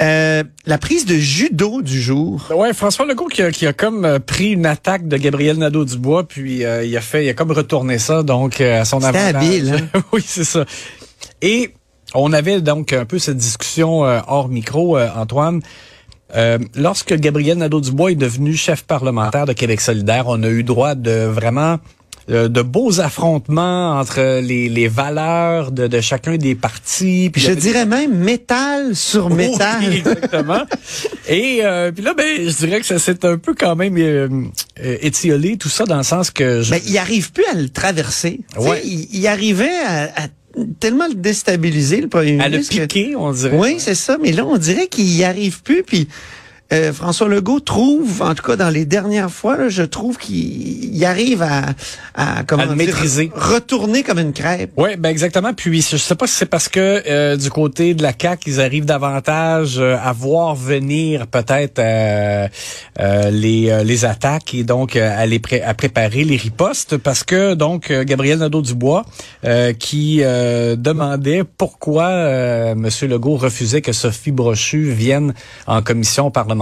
Euh, 0.00 0.44
la 0.66 0.78
prise 0.78 1.06
de 1.06 1.14
judo 1.14 1.82
du 1.82 2.00
jour. 2.00 2.46
Ouais, 2.54 2.72
François 2.72 3.06
Legault 3.06 3.26
qui 3.26 3.42
a, 3.42 3.50
qui 3.50 3.66
a 3.66 3.72
comme 3.72 4.04
euh, 4.04 4.18
pris 4.18 4.52
une 4.52 4.66
attaque 4.66 5.08
de 5.08 5.16
Gabriel 5.16 5.58
Nadeau-Dubois, 5.58 6.28
puis 6.28 6.64
euh, 6.64 6.84
il 6.84 6.96
a 6.96 7.00
fait, 7.00 7.24
il 7.24 7.28
a 7.28 7.34
comme 7.34 7.52
retourné 7.52 7.98
ça 7.98 8.22
donc 8.22 8.60
à 8.60 8.84
son 8.84 9.02
avantage. 9.02 9.34
habile, 9.34 9.74
hein? 9.94 10.00
oui, 10.12 10.22
c'est 10.24 10.44
ça. 10.44 10.64
Et 11.42 11.74
on 12.14 12.32
avait 12.32 12.60
donc 12.60 12.92
un 12.92 13.04
peu 13.04 13.18
cette 13.18 13.36
discussion 13.36 14.04
euh, 14.04 14.20
hors 14.26 14.48
micro, 14.48 14.96
euh, 14.96 15.08
Antoine. 15.14 15.60
Euh, 16.36 16.58
lorsque 16.76 17.14
Gabriel 17.14 17.58
Nadeau-Dubois 17.58 18.12
est 18.12 18.16
devenu 18.16 18.54
chef 18.54 18.84
parlementaire 18.84 19.46
de 19.46 19.52
Québec 19.52 19.80
solidaire, 19.80 20.24
on 20.28 20.42
a 20.42 20.48
eu 20.48 20.62
droit 20.62 20.94
de 20.94 21.24
vraiment 21.24 21.78
de 22.28 22.62
beaux 22.62 23.00
affrontements 23.00 23.98
entre 23.98 24.40
les, 24.40 24.68
les 24.68 24.88
valeurs 24.88 25.72
de, 25.72 25.86
de 25.86 26.00
chacun 26.00 26.36
des 26.36 26.54
partis. 26.54 27.30
Puis 27.32 27.42
Je 27.42 27.48
des- 27.52 27.56
dirais 27.56 27.86
même 27.86 28.14
métal 28.16 28.94
sur 28.94 29.30
métal. 29.30 29.78
oui, 29.80 29.96
exactement. 29.98 30.62
Et 31.28 31.60
euh, 31.62 31.90
puis 31.92 32.04
là, 32.04 32.14
ben, 32.14 32.48
je 32.48 32.56
dirais 32.56 32.80
que 32.80 32.86
ça 32.86 32.98
s'est 32.98 33.24
un 33.24 33.36
peu 33.38 33.54
quand 33.54 33.76
même 33.76 33.96
euh, 33.98 34.28
euh, 34.84 34.96
étiolé 35.00 35.56
tout 35.56 35.68
ça 35.68 35.84
dans 35.84 35.96
le 35.98 36.02
sens 36.02 36.30
que 36.30 36.62
je... 36.62 36.70
Mais 36.70 36.82
il 36.86 36.96
arrive 36.98 37.32
plus 37.32 37.44
à 37.50 37.54
le 37.54 37.68
traverser. 37.68 38.40
Tu 38.54 38.62
sais, 38.62 38.68
Ouais. 38.68 38.80
Il, 38.84 39.08
il 39.12 39.26
arrivait 39.26 39.78
à, 39.86 40.04
à 40.04 40.26
tellement 40.80 41.06
le 41.08 41.14
déstabiliser, 41.14 42.00
le 42.00 42.08
premier 42.08 42.40
à 42.40 42.48
le 42.48 42.56
ministre. 42.58 42.74
que- 42.76 42.82
piquer, 42.82 43.16
on 43.16 43.32
dirait. 43.32 43.56
Oui, 43.56 43.76
c'est 43.78 43.94
ça. 43.94 44.18
Mais 44.22 44.32
là, 44.32 44.44
on 44.44 44.56
dirait 44.56 44.88
qu'il 44.88 45.10
y 45.16 45.24
arrive 45.24 45.62
plus. 45.62 45.82
Puis 45.82 46.08
euh, 46.72 46.92
François 46.92 47.28
Legault 47.28 47.60
trouve, 47.60 48.22
en 48.22 48.34
tout 48.34 48.42
cas 48.44 48.56
dans 48.56 48.70
les 48.70 48.84
dernières 48.84 49.30
fois, 49.30 49.56
là, 49.56 49.68
je 49.68 49.82
trouve 49.82 50.16
qu'il 50.18 50.94
il 50.94 51.04
arrive 51.04 51.42
à, 51.42 51.62
à, 52.14 52.42
comment 52.46 52.62
À 52.62 52.66
le 52.66 52.74
maîtriser. 52.74 53.30
retourner 53.34 54.02
comme 54.02 54.18
une 54.18 54.32
crêpe. 54.32 54.70
Oui, 54.76 54.90
ben 54.98 55.08
exactement. 55.08 55.52
Puis 55.54 55.82
je 55.82 55.96
sais 55.96 56.14
pas 56.14 56.26
si 56.26 56.34
c'est 56.36 56.46
parce 56.46 56.68
que 56.68 57.02
euh, 57.08 57.36
du 57.36 57.50
côté 57.50 57.94
de 57.94 58.02
la 58.02 58.12
CAQ, 58.20 58.50
ils 58.50 58.60
arrivent 58.60 58.84
davantage 58.84 59.78
euh, 59.78 59.96
à 60.02 60.12
voir 60.12 60.54
venir 60.54 61.26
peut-être 61.26 61.78
euh, 61.78 62.46
euh, 63.00 63.30
les 63.30 63.70
euh, 63.70 63.82
les 63.82 64.04
attaques 64.04 64.54
et 64.54 64.62
donc 64.62 64.94
à 64.96 65.26
les 65.26 65.38
pré- 65.38 65.62
à 65.62 65.74
préparer 65.74 66.24
les 66.24 66.36
ripostes 66.36 66.96
parce 66.98 67.24
que 67.24 67.54
donc 67.54 67.90
Gabriel 67.90 68.38
Nadeau-Dubois 68.38 69.04
euh, 69.44 69.72
qui 69.72 70.20
euh, 70.22 70.76
demandait 70.76 71.42
pourquoi 71.44 72.04
euh, 72.08 72.74
Monsieur 72.74 73.08
Legault 73.08 73.36
refusait 73.36 73.80
que 73.80 73.92
Sophie 73.92 74.32
Brochu 74.32 74.90
vienne 74.92 75.34
en 75.66 75.82
commission 75.82 76.30
parlementaire 76.30 76.59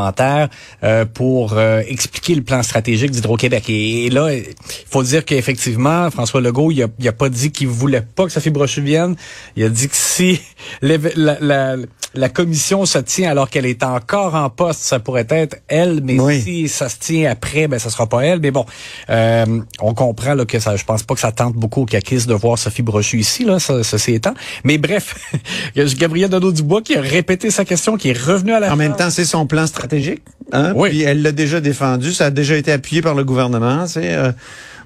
euh, 0.82 1.04
pour 1.04 1.54
euh, 1.54 1.82
expliquer 1.86 2.34
le 2.34 2.42
plan 2.42 2.62
stratégique 2.62 3.10
d'Hydro-Québec. 3.10 3.64
Et, 3.68 4.06
et 4.06 4.10
là, 4.10 4.32
il 4.32 4.44
faut 4.90 5.02
dire 5.02 5.24
qu'effectivement, 5.24 6.10
François 6.10 6.40
Legault, 6.40 6.70
il 6.70 6.82
a, 6.82 6.86
il 6.98 7.08
a 7.08 7.12
pas 7.12 7.28
dit 7.28 7.50
qu'il 7.50 7.68
voulait 7.68 8.02
pas 8.02 8.24
que 8.24 8.32
Sophie 8.32 8.50
Brochu 8.50 8.80
vienne. 8.82 9.16
Il 9.56 9.64
a 9.64 9.68
dit 9.68 9.88
que 9.88 9.96
si 9.96 10.40
la, 10.82 10.96
la, 11.40 11.76
la 12.14 12.28
commission 12.28 12.86
se 12.86 12.98
tient 12.98 13.30
alors 13.30 13.50
qu'elle 13.50 13.66
est 13.66 13.82
encore 13.82 14.34
en 14.34 14.50
poste, 14.50 14.80
ça 14.80 14.98
pourrait 14.98 15.26
être 15.28 15.56
elle, 15.68 16.00
mais 16.02 16.18
Oui. 16.18 16.40
si 16.42 16.68
ça 16.68 16.88
se 16.88 16.96
tient 16.98 17.30
après, 17.30 17.68
ben 17.68 17.78
ça 17.78 17.90
sera 17.90 18.06
pas 18.06 18.22
elle. 18.22 18.40
Mais 18.40 18.50
bon, 18.50 18.64
euh, 19.10 19.60
on 19.80 19.94
comprend 19.94 20.34
là, 20.34 20.44
que 20.44 20.58
ça, 20.58 20.76
je 20.76 20.84
pense 20.84 21.02
pas 21.02 21.14
que 21.14 21.20
ça 21.20 21.32
tente 21.32 21.54
beaucoup 21.54 21.82
au 21.82 21.86
CAQIS 21.86 22.26
de 22.26 22.34
voir 22.34 22.58
Sophie 22.58 22.82
Brochu 22.82 23.18
ici, 23.18 23.44
là, 23.44 23.58
ça, 23.58 23.82
ceci 23.84 24.14
étant. 24.14 24.34
Mais 24.64 24.78
bref, 24.78 25.14
il 25.76 25.82
y 25.82 25.84
a 25.84 25.94
Gabriel 25.94 26.30
Nadeau-Dubois 26.30 26.82
qui 26.82 26.96
a 26.96 27.00
répété 27.00 27.50
sa 27.50 27.64
question, 27.64 27.96
qui 27.96 28.10
est 28.10 28.18
revenu 28.18 28.52
à 28.52 28.60
la 28.60 28.72
En 28.72 28.76
même 28.76 28.96
temps, 28.96 29.10
c'est 29.10 29.24
son 29.24 29.46
plan 29.46 29.66
stratégique. 29.66 29.87
Hein? 30.52 30.72
Oui. 30.76 30.90
Puis 30.90 31.02
elle 31.02 31.22
l'a 31.22 31.32
déjà 31.32 31.60
défendu, 31.60 32.12
ça 32.12 32.26
a 32.26 32.30
déjà 32.30 32.56
été 32.56 32.72
appuyé 32.72 33.02
par 33.02 33.14
le 33.14 33.24
gouvernement. 33.24 33.86
C'est 33.86 34.14
euh, 34.14 34.32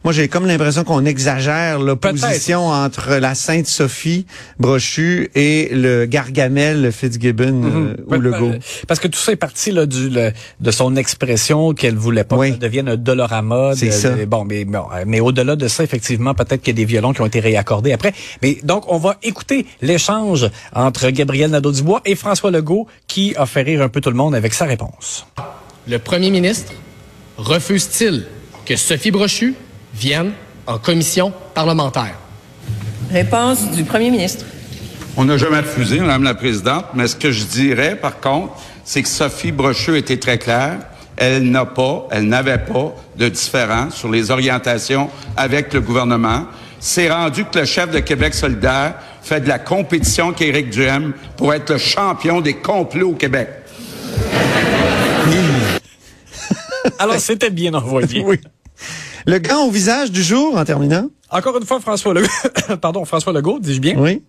moi 0.05 0.13
j'ai 0.13 0.29
comme 0.29 0.47
l'impression 0.47 0.85
qu'on 0.85 1.05
exagère 1.05 1.79
l'opposition 1.79 2.67
entre 2.67 3.15
la 3.17 3.35
Sainte 3.35 3.67
Sophie 3.67 4.27
Brochu 4.59 5.31
et 5.35 5.69
le 5.73 6.07
Gargamel 6.07 6.91
Fitzgibbon 6.93 7.63
euh, 7.65 7.95
ou 8.07 8.11
Ouais, 8.13 8.19
Legault. 8.19 8.51
euh, 8.53 8.59
Parce 8.89 8.99
que 9.01 9.09
tout 9.09 9.19
ça 9.19 9.33
est 9.33 9.37
parti 9.37 9.71
là, 9.71 9.87
du, 9.87 10.09
le- 10.11 10.33
de 10.61 10.71
son 10.71 10.97
expression 10.97 11.73
qu'elle 11.75 11.97
voulait 11.97 12.25
pas 12.25 12.37
Oui. 12.37 12.49
que 12.49 12.55
ça 12.55 12.61
devienne 12.61 12.89
un 12.89 12.97
dolorama. 12.97 13.73
C'est 13.77 13.91
ça. 13.93 14.11
de- 14.11 14.25
bon, 14.25 14.45
mais, 14.45 14.65
bon, 14.65 14.85
euh, 14.95 15.05
mais 15.07 15.21
au-delà 15.21 15.55
de 15.57 15.69
ça, 15.69 15.85
effectivement, 15.85 16.35
peut-être 16.35 16.63
qu'il 16.63 16.75
y 16.75 16.77
a 16.77 16.81
des 16.83 16.85
violons 16.85 17.13
qui 17.13 17.21
ont 17.21 17.27
été 17.27 17.41
réaccordés 17.41 17.93
après. 17.93 18.13
Mais 18.43 18.59
donc, 18.65 18.85
on 18.93 18.99
va 18.99 19.19
écouter 19.23 19.67
l'échange 19.83 20.49
entre 20.75 21.11
Gabriel 21.11 21.51
Nadeau-Dubois 21.51 22.01
et 22.05 22.15
François 22.17 22.51
Legault 22.51 22.87
qui 23.07 23.35
a 23.37 23.47
fait 23.47 23.63
rire 23.63 23.83
un 23.83 23.89
peu 23.89 24.01
tout 24.01 24.11
le 24.11 24.17
monde 24.17 24.35
avec 24.35 24.53
sa 24.55 24.65
réponse. 24.65 25.27
Le 25.89 25.99
premier 25.99 26.31
ministre 26.31 26.73
refuse-t-il 27.39 28.25
que 28.65 28.77
Sophie 28.77 29.11
Brochu 29.11 29.55
vienne 30.03 30.33
en 30.67 30.79
commission 30.79 31.33
parlementaire? 31.55 32.17
Réponse 33.11 33.71
du 33.71 33.85
premier 33.85 34.11
ministre. 34.11 34.45
On 35.17 35.25
n'a 35.25 35.37
jamais 35.37 35.59
refusé, 35.59 36.01
Madame 36.01 36.25
la 36.25 36.35
Présidente, 36.35 36.87
mais 36.95 37.07
ce 37.07 37.15
que 37.15 37.31
je 37.31 37.45
dirais, 37.45 37.95
par 37.95 38.19
contre, 38.19 38.55
c'est 38.85 39.03
que 39.03 39.09
Sophie 39.09 39.53
Brocheux 39.53 39.97
était 39.97 40.17
très 40.17 40.39
claire. 40.39 40.79
Elle 41.17 41.51
n'a 41.51 41.67
pas, 41.67 42.09
elle 42.11 42.27
n'avait 42.27 42.59
pas 42.59 42.97
de 43.17 43.29
différence 43.29 43.95
sur 43.95 44.11
les 44.11 44.33
orientations 44.33 45.09
avec 45.37 45.73
le 45.73 45.81
gouvernement. 45.81 46.47
C'est 46.81 47.09
rendu 47.09 47.45
que 47.45 47.61
le 47.61 47.65
chef 47.65 47.91
de 47.91 48.01
Québec 48.01 48.35
solidaire 48.35 48.95
fait 49.23 49.41
de 49.41 49.49
la 49.49 49.61
compétition 49.61 50.29
avec 50.29 50.41
Éric 50.41 50.71
Duhem 50.71 51.13
pour 51.37 51.55
être 51.55 51.71
le 51.71 51.79
champion 51.79 52.41
des 52.41 52.55
complots 52.55 53.11
au 53.11 53.15
Québec. 53.15 53.49
Alors, 56.99 57.21
c'était 57.21 57.51
bien 57.51 57.73
envoyé. 57.75 58.25
Oui. 58.25 58.41
Le 59.27 59.39
gant 59.39 59.67
au 59.67 59.71
visage 59.71 60.11
du 60.11 60.23
jour 60.23 60.57
en 60.57 60.65
terminant. 60.65 61.09
Encore 61.31 61.57
une 61.57 61.65
fois, 61.65 61.81
François 61.81 62.13
Legault, 62.15 62.29
pardon, 62.81 63.05
François 63.05 63.33
Legault, 63.33 63.59
dis-je 63.61 63.81
bien, 63.81 63.95
Oui. 63.99 64.23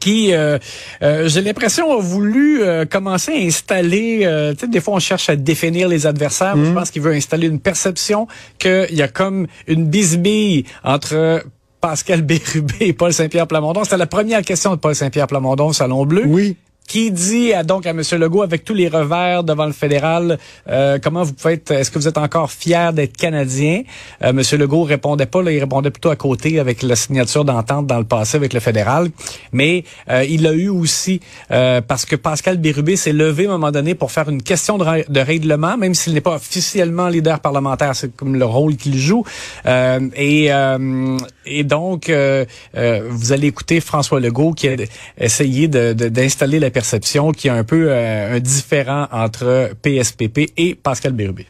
qui, 0.00 0.32
euh, 0.32 0.58
euh, 1.02 1.28
j'ai 1.28 1.40
l'impression, 1.42 1.92
a 1.92 2.00
voulu 2.00 2.62
euh, 2.62 2.84
commencer 2.84 3.32
à 3.32 3.36
installer, 3.36 4.20
euh, 4.24 4.52
tu 4.54 4.60
sais, 4.60 4.66
des 4.68 4.80
fois 4.80 4.94
on 4.94 4.98
cherche 5.00 5.28
à 5.28 5.36
définir 5.36 5.88
les 5.88 6.06
adversaires, 6.06 6.56
Mhm. 6.56 6.64
je 6.66 6.72
pense 6.72 6.90
qu'il 6.90 7.02
veut 7.02 7.12
installer 7.12 7.46
une 7.48 7.60
perception 7.60 8.26
qu'il 8.58 8.86
y 8.94 9.02
a 9.02 9.08
comme 9.08 9.46
une 9.66 9.86
bisbille 9.86 10.64
entre 10.84 11.42
Pascal 11.80 12.22
Bérubé 12.22 12.74
et 12.80 12.92
Paul 12.92 13.12
Saint-Pierre 13.12 13.46
Plamondon. 13.48 13.82
C'était 13.84 13.96
la 13.96 14.06
première 14.06 14.42
question 14.42 14.70
de 14.70 14.76
Paul 14.76 14.94
Saint-Pierre 14.94 15.26
Plamondon 15.26 15.68
au 15.68 15.72
Salon 15.72 16.06
Bleu. 16.06 16.24
Oui. 16.26 16.56
Qui 16.92 17.10
dit 17.10 17.54
à, 17.54 17.62
donc 17.62 17.86
à 17.86 17.92
M. 17.92 18.02
Legault, 18.18 18.42
avec 18.42 18.64
tous 18.64 18.74
les 18.74 18.86
revers 18.86 19.44
devant 19.44 19.64
le 19.64 19.72
fédéral, 19.72 20.38
euh, 20.68 20.98
comment 21.02 21.22
vous 21.22 21.32
pouvez 21.32 21.54
être, 21.54 21.70
est-ce 21.70 21.90
que 21.90 21.98
vous 21.98 22.06
êtes 22.06 22.18
encore 22.18 22.50
fier 22.50 22.92
d'être 22.92 23.16
Canadien? 23.16 23.84
Euh, 24.22 24.28
M. 24.28 24.42
Legault 24.58 24.82
répondait 24.82 25.24
pas, 25.24 25.40
là, 25.40 25.52
il 25.52 25.58
répondait 25.58 25.90
plutôt 25.90 26.10
à 26.10 26.16
côté 26.16 26.60
avec 26.60 26.82
la 26.82 26.94
signature 26.94 27.46
d'entente 27.46 27.86
dans 27.86 27.96
le 27.96 28.04
passé 28.04 28.36
avec 28.36 28.52
le 28.52 28.60
fédéral. 28.60 29.08
Mais 29.52 29.84
euh, 30.10 30.22
il 30.28 30.46
a 30.46 30.52
eu 30.52 30.68
aussi, 30.68 31.22
euh, 31.50 31.80
parce 31.80 32.04
que 32.04 32.14
Pascal 32.14 32.58
Bérubé 32.58 32.96
s'est 32.96 33.14
levé 33.14 33.46
à 33.46 33.48
un 33.48 33.52
moment 33.52 33.70
donné 33.70 33.94
pour 33.94 34.12
faire 34.12 34.28
une 34.28 34.42
question 34.42 34.76
de, 34.76 35.20
règlement, 35.20 35.78
même 35.78 35.94
s'il 35.94 36.12
n'est 36.12 36.20
pas 36.20 36.34
officiellement 36.34 37.08
leader 37.08 37.40
parlementaire, 37.40 37.96
c'est 37.96 38.14
comme 38.14 38.36
le 38.36 38.44
rôle 38.44 38.76
qu'il 38.76 38.98
joue. 38.98 39.24
Euh, 39.64 39.98
et, 40.14 40.52
euh, 40.52 41.16
et 41.46 41.64
donc, 41.64 42.10
vous 42.10 43.32
allez 43.32 43.46
écouter 43.46 43.80
François 43.80 44.20
Legault 44.20 44.52
qui 44.52 44.68
a 44.68 44.76
essayé 45.16 45.68
d'installer 45.68 46.60
la 46.60 46.70
perception 46.82 47.30
y 47.44 47.48
a 47.48 47.54
un 47.54 47.62
peu 47.62 47.86
euh, 47.88 48.36
un 48.36 48.40
différent 48.40 49.06
entre 49.12 49.70
PSPP 49.82 50.52
et 50.56 50.74
Pascal 50.74 51.12
Bérubé. 51.12 51.46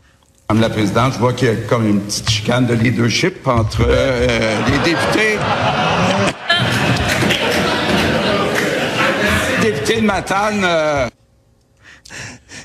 Madame 0.51 0.61
la 0.61 0.69
Présidente, 0.69 1.15
je 1.15 1.19
vois 1.19 1.33
qu'il 1.33 1.49
y 1.49 1.51
a 1.51 1.55
comme 1.55 1.87
une 1.87 2.01
petite 2.03 2.29
chicane 2.29 2.67
de 2.67 2.75
leadership 2.75 3.47
entre 3.47 3.83
euh, 3.89 4.59
les 4.67 4.91
députés. 4.91 5.39
Député 9.63 10.01
de 10.03 10.07
Matane, 10.07 10.61
euh, 10.65 11.09
Tu 12.09 12.15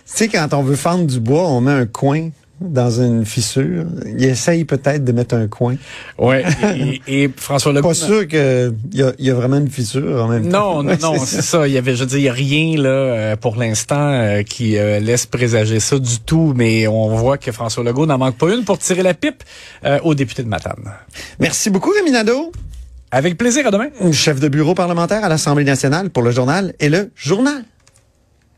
sais, 0.05 0.27
quand 0.27 0.53
on 0.53 0.63
veut 0.63 0.75
fendre 0.75 1.05
du 1.05 1.21
bois, 1.21 1.47
on 1.47 1.62
met 1.62 1.71
un 1.71 1.86
coin 1.86 2.31
dans 2.59 2.89
une 3.01 3.25
fissure. 3.25 3.85
Il 4.05 4.23
essaye 4.23 4.65
peut-être 4.65 5.03
de 5.03 5.11
mettre 5.11 5.35
un 5.35 5.47
coin. 5.47 5.75
Ouais. 6.17 6.43
et, 7.07 7.23
et 7.23 7.29
François 7.35 7.71
Legault. 7.73 7.89
Pas 7.89 7.93
sûr 7.93 8.27
qu'il 8.27 8.73
y 8.93 9.03
a, 9.03 9.11
y 9.19 9.29
a 9.29 9.33
vraiment 9.35 9.57
une 9.57 9.69
fissure 9.69 10.23
en 10.23 10.27
même 10.27 10.49
temps. 10.49 10.81
Non, 10.81 10.83
non, 10.83 11.13
non, 11.13 11.25
c'est 11.25 11.41
ça. 11.41 11.67
Il 11.67 11.73
y 11.73 11.77
avait, 11.77 11.95
je 11.95 12.01
veux 12.01 12.05
dire, 12.07 12.17
il 12.17 12.23
y 12.23 12.29
a 12.29 12.33
rien 12.33 12.81
là 12.81 12.89
euh, 12.89 13.35
pour 13.35 13.55
l'instant 13.57 14.09
euh, 14.11 14.43
qui 14.43 14.77
euh, 14.77 14.99
laisse 14.99 15.25
présager 15.25 15.79
ça 15.79 15.99
du 15.99 16.19
tout. 16.19 16.53
Mais 16.55 16.87
on 16.87 17.15
voit 17.15 17.37
que 17.37 17.51
François 17.51 17.83
Legault 17.83 18.05
n'en 18.05 18.17
manque 18.17 18.37
pas 18.37 18.53
une 18.53 18.63
pour 18.63 18.79
tirer 18.79 19.03
la 19.03 19.13
pipe 19.13 19.43
euh, 19.85 19.99
aux 20.03 20.15
députés 20.15 20.43
de 20.43 20.49
Matane. 20.49 20.91
Merci 21.39 21.69
beaucoup, 21.69 21.91
Rémi 21.91 22.11
Nadeau, 22.11 22.51
Avec 23.11 23.37
plaisir. 23.37 23.67
À 23.67 23.71
demain. 23.71 23.87
chef 24.11 24.39
de 24.39 24.47
bureau 24.47 24.73
parlementaire 24.73 25.23
à 25.23 25.29
l'Assemblée 25.29 25.63
nationale 25.63 26.09
pour 26.09 26.23
le 26.23 26.31
journal 26.31 26.73
et 26.79 26.89
le 26.89 27.11
journal. 27.15 27.63